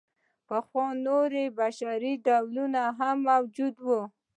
[0.47, 4.01] پخوا نور بشري ډولونه هم موجود وو.